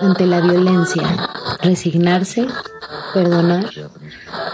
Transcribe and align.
ante 0.00 0.26
la 0.26 0.40
violencia, 0.40 1.02
resignarse, 1.62 2.46
perdonar, 3.12 3.70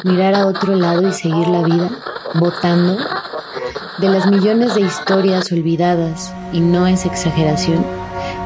mirar 0.05 0.35
a 0.35 0.47
otro 0.47 0.75
lado 0.75 1.09
y 1.09 1.13
seguir 1.13 1.49
la 1.49 1.63
vida, 1.63 1.91
votando, 2.35 2.97
de 3.99 4.09
las 4.09 4.27
millones 4.27 4.75
de 4.75 4.83
historias 4.83 5.51
olvidadas, 5.53 6.33
y 6.53 6.61
no 6.61 6.87
es 6.87 7.07
exageración, 7.07 7.85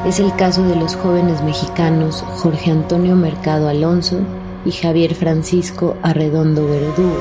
es 0.07 0.21
el 0.21 0.35
caso 0.37 0.63
de 0.63 0.77
los 0.77 0.97
jóvenes 0.97 1.43
mexicanos 1.43 2.23
Jorge 2.37 2.71
Antonio 2.71 3.17
Mercado 3.17 3.69
Alonso 3.69 4.21
y 4.65 4.73
Javier 4.73 5.15
Francisco 5.15 5.97
Arredondo 6.03 6.67
Verdugo, 6.67 7.19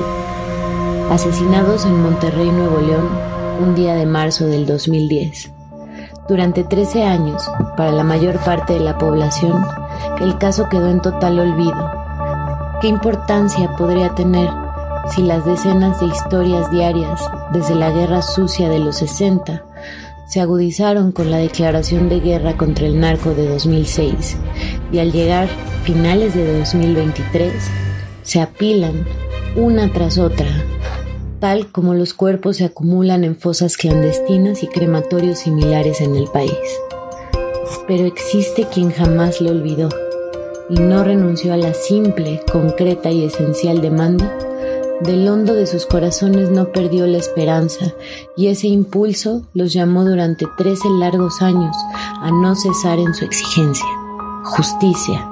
asesinados 1.10 1.84
en 1.84 2.02
Monterrey, 2.02 2.50
Nuevo 2.50 2.80
León, 2.80 3.08
un 3.60 3.74
día 3.74 3.94
de 3.94 4.06
marzo 4.06 4.46
del 4.46 4.66
2010. 4.66 5.59
Durante 6.30 6.62
13 6.62 7.02
años, 7.02 7.42
para 7.76 7.90
la 7.90 8.04
mayor 8.04 8.38
parte 8.44 8.74
de 8.74 8.78
la 8.78 8.96
población, 8.98 9.64
el 10.20 10.38
caso 10.38 10.68
quedó 10.68 10.88
en 10.88 11.02
total 11.02 11.40
olvido. 11.40 11.90
¿Qué 12.80 12.86
importancia 12.86 13.74
podría 13.76 14.14
tener 14.14 14.48
si 15.12 15.22
las 15.22 15.44
decenas 15.44 15.98
de 15.98 16.06
historias 16.06 16.70
diarias 16.70 17.20
desde 17.52 17.74
la 17.74 17.90
guerra 17.90 18.22
sucia 18.22 18.68
de 18.68 18.78
los 18.78 18.98
60 18.98 19.64
se 20.28 20.40
agudizaron 20.40 21.10
con 21.10 21.32
la 21.32 21.38
declaración 21.38 22.08
de 22.08 22.20
guerra 22.20 22.56
contra 22.56 22.86
el 22.86 23.00
narco 23.00 23.34
de 23.34 23.48
2006 23.48 24.36
y 24.92 25.00
al 25.00 25.10
llegar 25.10 25.48
finales 25.82 26.32
de 26.36 26.60
2023 26.60 27.52
se 28.22 28.40
apilan 28.40 29.04
una 29.56 29.92
tras 29.92 30.16
otra 30.16 30.46
tal 31.40 31.72
como 31.72 31.94
los 31.94 32.14
cuerpos 32.14 32.58
se 32.58 32.66
acumulan 32.66 33.24
en 33.24 33.34
fosas 33.34 33.76
clandestinas 33.76 34.62
y 34.62 34.68
crematorios 34.68 35.40
similares 35.40 36.00
en 36.00 36.14
el 36.14 36.28
país. 36.28 36.52
Pero 37.88 38.04
existe 38.04 38.66
quien 38.72 38.92
jamás 38.92 39.40
lo 39.40 39.50
olvidó 39.50 39.88
y 40.68 40.74
no 40.74 41.02
renunció 41.02 41.52
a 41.52 41.56
la 41.56 41.74
simple, 41.74 42.42
concreta 42.52 43.10
y 43.10 43.24
esencial 43.24 43.80
demanda, 43.80 44.32
del 45.00 45.26
hondo 45.28 45.54
de 45.54 45.66
sus 45.66 45.86
corazones 45.86 46.50
no 46.50 46.72
perdió 46.72 47.06
la 47.06 47.16
esperanza 47.16 47.94
y 48.36 48.48
ese 48.48 48.68
impulso 48.68 49.42
los 49.54 49.72
llamó 49.72 50.04
durante 50.04 50.46
trece 50.58 50.88
largos 50.90 51.40
años 51.40 51.74
a 52.20 52.30
no 52.30 52.54
cesar 52.54 52.98
en 52.98 53.14
su 53.14 53.24
exigencia. 53.24 53.86
Justicia. 54.44 55.26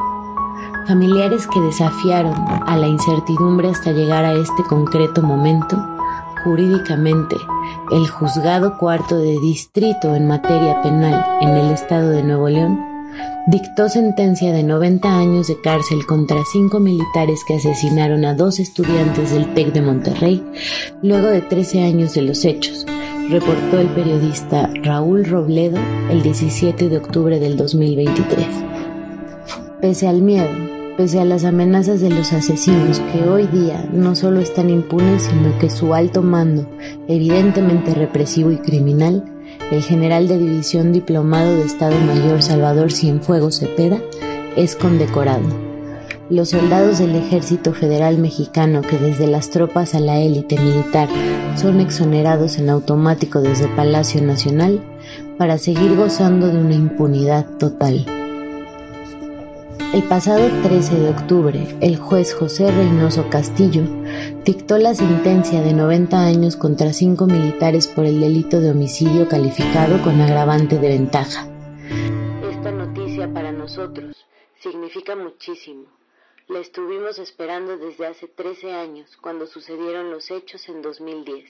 Familiares 0.87 1.47
que 1.47 1.61
desafiaron 1.61 2.35
a 2.67 2.77
la 2.79 2.87
incertidumbre 2.87 3.69
hasta 3.69 3.93
llegar 3.93 4.25
a 4.25 4.33
este 4.33 4.63
concreto 4.65 5.21
momento 5.21 5.98
jurídicamente 6.45 7.37
el 7.91 8.09
juzgado 8.09 8.79
cuarto 8.79 9.19
de 9.19 9.39
distrito 9.41 10.15
en 10.15 10.27
materia 10.27 10.81
penal 10.83 11.25
en 11.41 11.51
el 11.51 11.71
estado 11.71 12.11
de 12.11 12.23
Nuevo 12.23 12.49
León, 12.49 12.79
dictó 13.47 13.89
sentencia 13.89 14.53
de 14.53 14.63
90 14.63 15.09
años 15.09 15.49
de 15.49 15.61
cárcel 15.61 16.05
contra 16.07 16.37
cinco 16.53 16.81
militares 16.81 17.43
que 17.47 17.55
asesinaron 17.55 18.25
a 18.25 18.35
dos 18.35 18.61
estudiantes 18.61 19.33
del 19.33 19.55
TEC 19.55 19.73
de 19.73 19.83
Monterrey 19.83 20.45
luego 21.03 21.29
de 21.29 21.41
13 21.41 21.83
años 21.83 22.15
de 22.15 22.23
los 22.23 22.45
hechos, 22.45 22.87
reportó 23.31 23.81
el 23.81 23.89
periodista 23.89 24.71
Raúl 24.83 25.25
Robledo 25.25 25.79
el 26.11 26.23
17 26.23 26.89
de 26.89 26.99
octubre 26.99 27.39
del 27.39 27.57
2023. 27.57 28.47
Pese 29.81 30.09
al 30.09 30.23
miedo, 30.23 30.49
pese 30.99 31.21
a 31.21 31.25
las 31.25 31.45
amenazas 31.45 32.01
de 32.01 32.11
los 32.11 32.33
asesinos 32.33 33.01
que 33.13 33.29
hoy 33.29 33.47
día 33.47 33.89
no 33.93 34.17
solo 34.17 34.41
están 34.41 34.69
impunes, 34.69 35.23
sino 35.23 35.57
que 35.61 35.71
su 35.71 35.95
alto 35.95 36.23
mando, 36.23 36.69
evidentemente 37.07 37.95
represivo 37.95 38.51
y 38.51 38.59
criminal, 38.59 39.25
el 39.71 39.81
general 39.85 40.27
de 40.27 40.39
división 40.39 40.93
diplomado 40.93 41.55
de 41.55 41.63
Estado 41.63 41.95
Mayor 42.01 42.43
Salvador 42.43 42.91
Cienfuegos 42.91 43.61
Cepeda, 43.61 44.01
es 44.57 44.75
condecorado. 44.75 45.45
Los 46.31 46.49
soldados 46.49 46.99
del 46.99 47.15
Ejército 47.15 47.73
Federal 47.75 48.19
Mexicano 48.19 48.83
que 48.83 48.99
desde 48.99 49.29
las 49.29 49.51
tropas 49.51 49.95
a 49.95 50.01
la 50.01 50.19
élite 50.19 50.59
militar 50.59 51.09
son 51.55 51.79
exonerados 51.79 52.59
en 52.59 52.71
automático 52.71 53.41
desde 53.41 53.69
Palacio 53.69 54.21
Nacional 54.21 54.81
para 55.39 55.59
seguir 55.59 55.95
gozando 55.95 56.49
de 56.49 56.59
una 56.59 56.75
impunidad 56.75 57.47
total. 57.59 58.05
El 59.81 60.03
pasado 60.03 60.47
13 60.63 60.97
de 61.01 61.09
octubre, 61.09 61.79
el 61.81 61.97
juez 61.97 62.35
José 62.35 62.71
Reynoso 62.71 63.31
Castillo 63.31 63.83
dictó 64.45 64.77
la 64.77 64.95
sentencia 64.95 65.63
de 65.63 65.73
90 65.73 66.25
años 66.25 66.57
contra 66.57 66.93
cinco 66.93 67.27
militares 67.27 67.89
por 67.89 68.05
el 68.05 68.21
delito 68.21 68.61
de 68.61 68.71
homicidio 68.71 69.29
calificado 69.29 70.03
con 70.03 70.21
agravante 70.21 70.79
de 70.79 70.89
ventaja. 70.89 71.49
Esta 72.51 72.71
noticia 72.71 73.33
para 73.33 73.51
nosotros 73.51 74.27
significa 74.61 75.17
muchísimo. 75.17 75.85
La 76.49 76.59
estuvimos 76.59 77.19
esperando 77.19 77.79
desde 77.79 78.07
hace 78.07 78.29
13 78.29 78.73
años, 78.73 79.17
cuando 79.21 79.47
sucedieron 79.47 80.11
los 80.11 80.31
hechos 80.31 80.69
en 80.69 80.83
2010. 80.83 81.45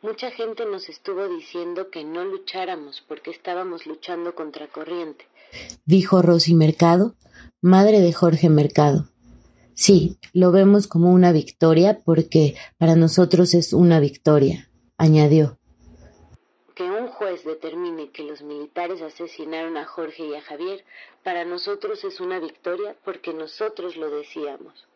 Mucha 0.00 0.30
gente 0.30 0.64
nos 0.64 0.88
estuvo 0.88 1.26
diciendo 1.28 1.90
que 1.90 2.04
no 2.04 2.24
lucháramos 2.24 3.02
porque 3.08 3.32
estábamos 3.32 3.84
luchando 3.84 4.32
contra 4.32 4.68
corriente, 4.68 5.26
dijo 5.86 6.22
Rosy 6.22 6.54
Mercado, 6.54 7.16
madre 7.60 8.00
de 8.00 8.12
Jorge 8.12 8.48
Mercado. 8.48 9.08
Sí, 9.74 10.18
lo 10.32 10.52
vemos 10.52 10.86
como 10.86 11.12
una 11.12 11.32
victoria 11.32 12.00
porque 12.04 12.54
para 12.78 12.94
nosotros 12.94 13.54
es 13.54 13.72
una 13.72 13.98
victoria, 13.98 14.70
añadió. 14.98 15.58
Que 16.76 16.84
un 16.84 17.08
juez 17.08 17.44
determine 17.44 18.10
que 18.10 18.22
los 18.22 18.42
militares 18.42 19.02
asesinaron 19.02 19.76
a 19.76 19.84
Jorge 19.84 20.26
y 20.26 20.34
a 20.36 20.42
Javier, 20.42 20.84
para 21.24 21.44
nosotros 21.44 22.04
es 22.04 22.20
una 22.20 22.38
victoria 22.38 22.94
porque 23.04 23.34
nosotros 23.34 23.96
lo 23.96 24.10
decíamos. 24.10 24.86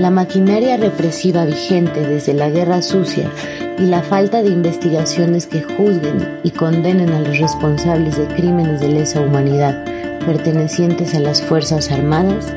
La 0.00 0.10
maquinaria 0.10 0.78
represiva 0.78 1.44
vigente 1.44 2.00
desde 2.00 2.32
la 2.32 2.48
guerra 2.48 2.80
sucia 2.80 3.30
y 3.78 3.82
la 3.82 4.02
falta 4.02 4.42
de 4.42 4.48
investigaciones 4.48 5.46
que 5.46 5.60
juzguen 5.60 6.38
y 6.42 6.52
condenen 6.52 7.10
a 7.10 7.20
los 7.20 7.38
responsables 7.38 8.16
de 8.16 8.26
crímenes 8.28 8.80
de 8.80 8.88
lesa 8.88 9.20
humanidad 9.20 9.84
pertenecientes 10.24 11.14
a 11.14 11.20
las 11.20 11.42
Fuerzas 11.42 11.90
Armadas, 11.90 12.54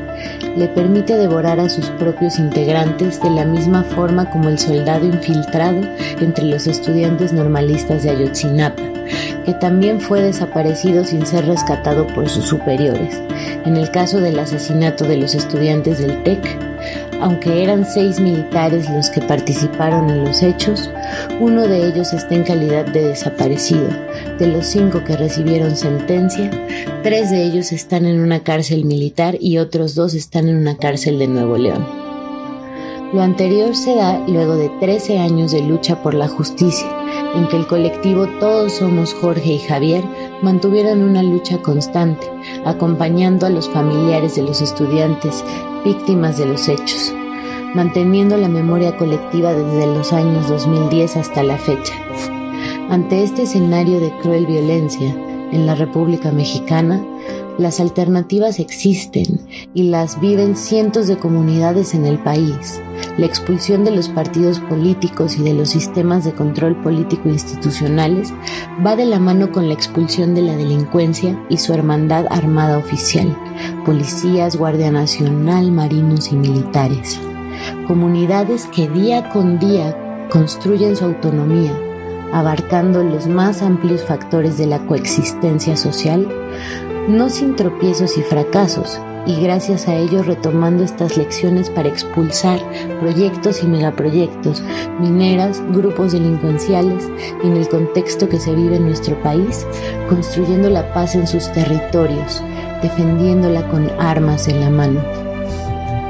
le 0.56 0.68
permite 0.68 1.18
devorar 1.18 1.60
a 1.60 1.68
sus 1.68 1.90
propios 1.90 2.38
integrantes 2.38 3.20
de 3.22 3.28
la 3.28 3.44
misma 3.44 3.82
forma 3.82 4.30
como 4.30 4.48
el 4.48 4.58
soldado 4.58 5.04
infiltrado 5.04 5.82
entre 6.20 6.46
los 6.46 6.66
estudiantes 6.66 7.34
normalistas 7.34 8.04
de 8.04 8.10
Ayotzinapa, 8.10 8.82
que 9.44 9.52
también 9.60 10.00
fue 10.00 10.22
desaparecido 10.22 11.04
sin 11.04 11.26
ser 11.26 11.44
rescatado 11.44 12.06
por 12.06 12.26
sus 12.26 12.46
superiores. 12.46 13.20
En 13.66 13.76
el 13.76 13.90
caso 13.90 14.20
del 14.20 14.38
asesinato 14.38 15.04
de 15.04 15.18
los 15.18 15.34
estudiantes 15.34 15.98
del 15.98 16.22
TEC, 16.22 16.73
aunque 17.20 17.62
eran 17.62 17.84
seis 17.84 18.20
militares 18.20 18.88
los 18.90 19.10
que 19.10 19.20
participaron 19.20 20.10
en 20.10 20.24
los 20.24 20.42
hechos, 20.42 20.90
uno 21.40 21.62
de 21.62 21.86
ellos 21.86 22.12
está 22.12 22.34
en 22.34 22.44
calidad 22.44 22.86
de 22.86 23.08
desaparecido. 23.08 23.88
De 24.38 24.46
los 24.46 24.66
cinco 24.66 25.04
que 25.04 25.16
recibieron 25.16 25.76
sentencia, 25.76 26.50
tres 27.02 27.30
de 27.30 27.44
ellos 27.44 27.72
están 27.72 28.06
en 28.06 28.20
una 28.20 28.40
cárcel 28.40 28.84
militar 28.84 29.36
y 29.40 29.58
otros 29.58 29.94
dos 29.94 30.14
están 30.14 30.48
en 30.48 30.56
una 30.56 30.76
cárcel 30.76 31.18
de 31.18 31.28
Nuevo 31.28 31.56
León. 31.56 32.04
Lo 33.14 33.22
anterior 33.22 33.76
se 33.76 33.94
da 33.94 34.18
luego 34.26 34.56
de 34.56 34.68
13 34.80 35.20
años 35.20 35.52
de 35.52 35.62
lucha 35.62 36.02
por 36.02 36.14
la 36.14 36.26
justicia, 36.26 36.88
en 37.36 37.46
que 37.46 37.56
el 37.56 37.68
colectivo 37.68 38.26
Todos 38.40 38.72
Somos 38.72 39.14
Jorge 39.14 39.52
y 39.52 39.58
Javier 39.60 40.02
mantuvieron 40.42 41.00
una 41.00 41.22
lucha 41.22 41.58
constante, 41.58 42.28
acompañando 42.64 43.46
a 43.46 43.50
los 43.50 43.68
familiares 43.70 44.34
de 44.34 44.42
los 44.42 44.60
estudiantes 44.60 45.44
víctimas 45.84 46.38
de 46.38 46.46
los 46.46 46.68
hechos, 46.68 47.14
manteniendo 47.74 48.36
la 48.36 48.48
memoria 48.48 48.96
colectiva 48.96 49.52
desde 49.52 49.86
los 49.86 50.12
años 50.12 50.48
2010 50.48 51.16
hasta 51.16 51.42
la 51.42 51.58
fecha. 51.58 51.94
Ante 52.90 53.22
este 53.22 53.42
escenario 53.42 54.00
de 54.00 54.16
cruel 54.18 54.46
violencia 54.46 55.10
en 55.52 55.66
la 55.66 55.74
República 55.74 56.32
Mexicana, 56.32 57.04
las 57.58 57.80
alternativas 57.80 58.58
existen 58.58 59.40
y 59.74 59.84
las 59.84 60.20
viven 60.20 60.56
cientos 60.56 61.06
de 61.06 61.16
comunidades 61.16 61.94
en 61.94 62.04
el 62.04 62.18
país. 62.18 62.80
La 63.16 63.26
expulsión 63.26 63.84
de 63.84 63.92
los 63.92 64.08
partidos 64.08 64.58
políticos 64.60 65.36
y 65.38 65.42
de 65.42 65.54
los 65.54 65.70
sistemas 65.70 66.24
de 66.24 66.32
control 66.32 66.80
político 66.82 67.28
institucionales 67.28 68.32
va 68.84 68.96
de 68.96 69.04
la 69.04 69.20
mano 69.20 69.52
con 69.52 69.68
la 69.68 69.74
expulsión 69.74 70.34
de 70.34 70.42
la 70.42 70.56
delincuencia 70.56 71.40
y 71.48 71.58
su 71.58 71.72
hermandad 71.72 72.26
armada 72.30 72.78
oficial, 72.78 73.36
policías, 73.84 74.56
Guardia 74.56 74.90
Nacional, 74.90 75.70
marinos 75.70 76.32
y 76.32 76.36
militares. 76.36 77.20
Comunidades 77.86 78.66
que 78.66 78.88
día 78.88 79.30
con 79.30 79.58
día 79.58 79.96
construyen 80.30 80.96
su 80.96 81.04
autonomía, 81.04 81.72
abarcando 82.32 83.04
los 83.04 83.28
más 83.28 83.62
amplios 83.62 84.02
factores 84.02 84.58
de 84.58 84.66
la 84.66 84.84
coexistencia 84.86 85.76
social, 85.76 86.28
no 87.08 87.28
sin 87.28 87.56
tropiezos 87.56 88.16
y 88.16 88.22
fracasos, 88.22 89.00
y 89.26 89.40
gracias 89.40 89.88
a 89.88 89.94
ello 89.94 90.22
retomando 90.22 90.84
estas 90.84 91.16
lecciones 91.16 91.70
para 91.70 91.88
expulsar 91.88 92.60
proyectos 93.00 93.62
y 93.62 93.66
megaproyectos, 93.66 94.62
mineras, 95.00 95.62
grupos 95.72 96.12
delincuenciales 96.12 97.08
y 97.42 97.46
en 97.46 97.56
el 97.56 97.68
contexto 97.68 98.28
que 98.28 98.38
se 98.38 98.54
vive 98.54 98.76
en 98.76 98.86
nuestro 98.86 99.20
país, 99.22 99.66
construyendo 100.08 100.68
la 100.70 100.92
paz 100.92 101.14
en 101.14 101.26
sus 101.26 101.50
territorios, 101.52 102.42
defendiéndola 102.82 103.66
con 103.68 103.90
armas 103.98 104.48
en 104.48 104.60
la 104.60 104.70
mano. 104.70 105.02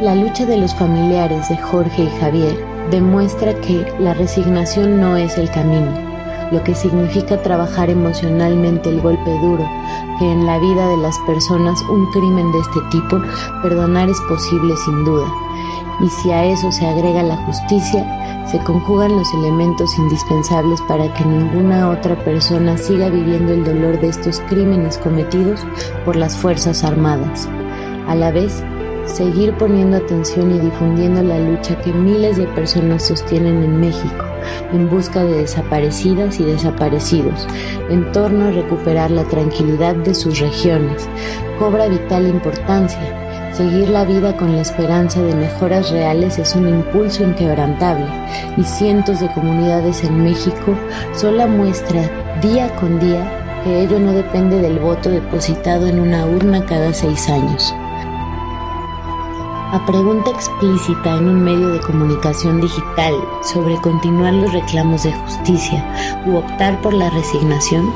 La 0.01 0.15
lucha 0.15 0.45
de 0.45 0.59
los 0.59 0.75
familiares 0.75 1.49
de 1.49 1.57
Jorge 1.57 2.05
y 2.05 2.21
Javier 2.21 2.57
demuestra 2.91 3.55
que 3.61 3.87
la 4.01 4.15
resignación 4.15 5.01
no 5.01 5.17
es 5.17 5.39
el 5.39 5.51
camino, 5.51 6.14
lo 6.53 6.63
que 6.63 6.75
significa 6.75 7.43
trabajar 7.43 7.91
emocionalmente 7.91 8.91
el 8.91 9.01
golpe 9.01 9.31
duro, 9.41 9.67
que 10.19 10.31
en 10.31 10.47
la 10.47 10.59
vida 10.59 10.89
de 10.89 10.97
las 10.99 11.19
personas 11.27 11.81
un 11.91 12.11
crimen 12.13 12.53
de 12.53 12.59
este 12.61 12.81
tipo 12.91 13.21
perdonar 13.63 14.09
es 14.09 14.21
posible 14.29 14.75
sin 14.85 15.05
duda. 15.05 15.27
Y 16.01 16.09
si 16.09 16.31
a 16.33 16.45
eso 16.45 16.73
se 16.73 16.87
agrega 16.87 17.23
la 17.23 17.37
justicia, 17.37 18.47
se 18.51 18.59
conjugan 18.65 19.17
los 19.17 19.33
elementos 19.35 19.97
indispensables 19.99 20.81
para 20.83 21.13
que 21.15 21.25
ninguna 21.25 21.91
otra 21.91 22.17
persona 22.25 22.77
siga 22.77 23.09
viviendo 23.09 23.53
el 23.53 23.65
dolor 23.65 24.01
de 24.01 24.09
estos 24.09 24.41
crímenes 24.49 24.99
cometidos 24.99 25.65
por 26.05 26.17
las 26.17 26.37
Fuerzas 26.37 26.85
Armadas. 26.85 27.49
A 28.07 28.15
la 28.15 28.31
vez, 28.31 28.63
seguir 29.07 29.55
poniendo 29.57 29.97
atención 29.97 30.55
y 30.55 30.59
difundiendo 30.59 31.23
la 31.23 31.39
lucha 31.39 31.81
que 31.81 31.93
miles 31.93 32.37
de 32.37 32.47
personas 32.49 33.07
sostienen 33.07 33.63
en 33.63 33.81
México 33.81 34.25
en 34.73 34.91
busca 34.91 35.25
de 35.25 35.39
desaparecidas 35.39 36.39
y 36.39 36.45
desaparecidos, 36.45 37.47
en 37.89 38.13
torno 38.13 38.47
a 38.47 38.51
recuperar 38.51 39.11
la 39.11 39.25
tranquilidad 39.25 39.95
de 39.95 40.15
sus 40.15 40.39
regiones, 40.39 41.09
cobra 41.59 41.89
vital 41.89 42.27
importancia 42.27 43.25
Seguir 43.57 43.89
la 43.89 44.05
vida 44.05 44.37
con 44.37 44.57
la 44.57 44.63
esperanza 44.63 45.23
de 45.23 45.33
mejoras 45.33 45.93
reales 45.93 46.41
es 46.41 46.57
un 46.57 46.69
impulso 46.69 47.23
inquebrantable 47.23 48.07
y 48.57 48.65
cientos 48.65 49.21
de 49.21 49.29
comunidades 49.29 50.03
en 50.03 50.25
México 50.25 50.75
sola 51.15 51.47
muestra 51.47 52.11
día 52.43 52.75
con 52.75 52.99
día 52.99 53.63
que 53.63 53.83
ello 53.83 54.01
no 54.01 54.11
depende 54.13 54.61
del 54.61 54.81
voto 54.81 55.09
depositado 55.09 55.87
en 55.87 56.01
una 56.01 56.27
urna 56.27 56.67
cada 56.67 56.93
seis 56.93 57.29
años. 57.29 57.73
A 59.75 59.85
pregunta 59.87 60.31
explícita 60.31 61.17
en 61.19 61.27
un 61.27 61.43
medio 61.43 61.71
de 61.71 61.81
comunicación 61.81 62.61
digital 62.61 63.13
sobre 63.43 63.75
continuar 63.81 64.33
los 64.33 64.53
reclamos 64.53 65.03
de 65.03 65.13
justicia 65.13 65.85
u 66.25 66.37
optar 66.37 66.81
por 66.81 66.95
la 66.95 67.11
resignación, 67.11 67.93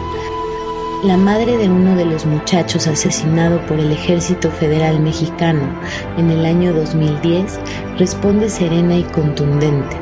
la 1.04 1.16
madre 1.16 1.56
de 1.56 1.68
uno 1.68 1.94
de 1.94 2.04
los 2.04 2.26
muchachos 2.26 2.88
asesinado 2.88 3.64
por 3.68 3.78
el 3.78 3.92
Ejército 3.92 4.50
Federal 4.50 4.98
Mexicano 4.98 5.80
en 6.16 6.32
el 6.32 6.46
año 6.46 6.72
2010 6.72 7.60
responde 7.96 8.50
serena 8.50 8.98
y 8.98 9.04
contundente. 9.04 9.96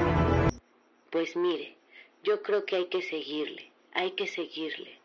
Pues 1.11 1.37
mire, 1.37 1.76
yo 2.25 2.40
creo 2.43 2.64
que 2.64 2.76
hay 2.76 2.87
que 2.87 3.02
seguirle, 3.02 3.70
hay 3.93 4.12
que 4.12 4.26
seguirle. 4.26 4.95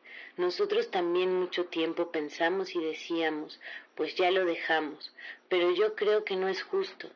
Nosotros 0.42 0.90
también 0.90 1.40
mucho 1.40 1.66
tiempo 1.66 2.12
pensamos 2.12 2.74
y 2.74 2.80
decíamos, 2.80 3.60
pues 3.94 4.16
ya 4.16 4.32
lo 4.32 4.44
dejamos, 4.44 5.14
pero 5.50 5.70
yo 5.70 5.94
creo 5.94 6.24
que 6.26 6.36
no 6.36 6.48
es 6.48 6.64
justo, 6.64 7.12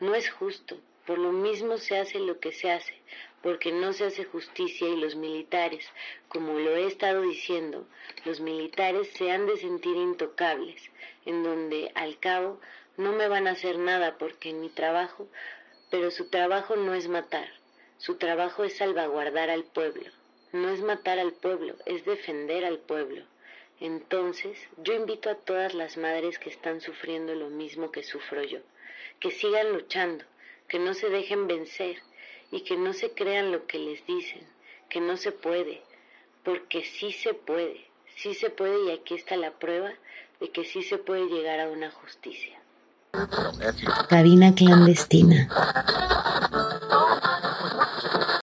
no 0.00 0.16
es 0.16 0.28
justo, 0.28 0.76
por 1.06 1.18
lo 1.18 1.30
mismo 1.30 1.78
se 1.78 1.98
hace 1.98 2.18
lo 2.18 2.40
que 2.40 2.50
se 2.50 2.72
hace, 2.72 3.00
porque 3.44 3.70
no 3.70 3.92
se 3.92 4.06
hace 4.06 4.24
justicia 4.24 4.88
y 4.88 4.96
los 4.96 5.14
militares, 5.14 5.86
como 6.26 6.58
lo 6.58 6.74
he 6.74 6.88
estado 6.88 7.22
diciendo, 7.22 7.86
los 8.24 8.40
militares 8.40 9.08
se 9.12 9.30
han 9.30 9.46
de 9.46 9.56
sentir 9.56 9.94
intocables, 9.94 10.82
en 11.26 11.44
donde 11.44 11.92
al 11.94 12.18
cabo 12.18 12.60
no 12.96 13.12
me 13.12 13.28
van 13.28 13.46
a 13.46 13.52
hacer 13.52 13.78
nada 13.78 14.18
porque 14.18 14.50
en 14.50 14.60
mi 14.60 14.68
trabajo, 14.68 15.28
pero 15.90 16.10
su 16.10 16.28
trabajo 16.28 16.74
no 16.74 16.92
es 16.92 17.06
matar, 17.06 17.46
su 17.98 18.16
trabajo 18.16 18.64
es 18.64 18.78
salvaguardar 18.78 19.48
al 19.48 19.62
pueblo, 19.62 20.10
no 20.54 20.68
es 20.68 20.80
matar 20.82 21.18
al 21.18 21.32
pueblo, 21.32 21.74
es 21.84 22.04
defender 22.04 22.64
al 22.64 22.78
pueblo. 22.78 23.24
Entonces, 23.80 24.56
yo 24.78 24.94
invito 24.94 25.28
a 25.28 25.34
todas 25.34 25.74
las 25.74 25.96
madres 25.96 26.38
que 26.38 26.48
están 26.48 26.80
sufriendo 26.80 27.34
lo 27.34 27.50
mismo 27.50 27.90
que 27.90 28.04
sufro 28.04 28.40
yo, 28.44 28.60
que 29.18 29.32
sigan 29.32 29.72
luchando, 29.72 30.24
que 30.68 30.78
no 30.78 30.94
se 30.94 31.10
dejen 31.10 31.48
vencer 31.48 31.96
y 32.52 32.60
que 32.60 32.76
no 32.76 32.92
se 32.92 33.10
crean 33.10 33.50
lo 33.50 33.66
que 33.66 33.80
les 33.80 34.06
dicen, 34.06 34.46
que 34.88 35.00
no 35.00 35.16
se 35.16 35.32
puede, 35.32 35.82
porque 36.44 36.84
sí 36.84 37.10
se 37.10 37.34
puede, 37.34 37.84
sí 38.16 38.34
se 38.34 38.48
puede 38.48 38.84
y 38.84 38.90
aquí 38.92 39.14
está 39.14 39.36
la 39.36 39.50
prueba 39.50 39.92
de 40.38 40.50
que 40.50 40.64
sí 40.64 40.84
se 40.84 40.98
puede 40.98 41.26
llegar 41.26 41.58
a 41.58 41.68
una 41.68 41.90
justicia. 41.90 42.60
Cabina 44.08 44.54
clandestina. 44.54 45.48